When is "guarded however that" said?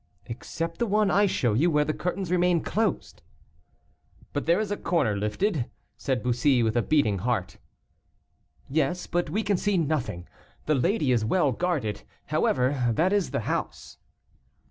11.51-13.13